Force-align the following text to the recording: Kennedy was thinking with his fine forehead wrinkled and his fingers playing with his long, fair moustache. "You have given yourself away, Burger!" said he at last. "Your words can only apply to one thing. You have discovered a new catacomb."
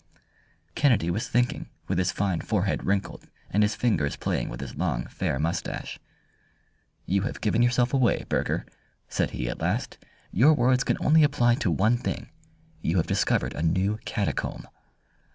Kennedy 0.73 1.11
was 1.11 1.27
thinking 1.29 1.69
with 1.87 1.99
his 1.99 2.11
fine 2.11 2.41
forehead 2.41 2.83
wrinkled 2.83 3.27
and 3.51 3.61
his 3.61 3.75
fingers 3.75 4.15
playing 4.15 4.49
with 4.49 4.59
his 4.59 4.73
long, 4.75 5.05
fair 5.05 5.37
moustache. 5.37 5.99
"You 7.05 7.21
have 7.21 7.39
given 7.39 7.61
yourself 7.61 7.93
away, 7.93 8.25
Burger!" 8.27 8.65
said 9.07 9.29
he 9.29 9.47
at 9.47 9.61
last. 9.61 9.99
"Your 10.31 10.55
words 10.55 10.83
can 10.83 10.97
only 11.01 11.21
apply 11.23 11.53
to 11.53 11.69
one 11.69 11.97
thing. 11.97 12.31
You 12.81 12.97
have 12.97 13.05
discovered 13.05 13.53
a 13.53 13.61
new 13.61 13.97
catacomb." 14.05 14.65